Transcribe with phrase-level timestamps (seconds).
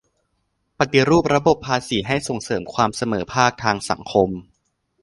[0.79, 4.29] ปฏิรูประบบภาษีให้ส่งเสริมความเสมอภาคทางสังคม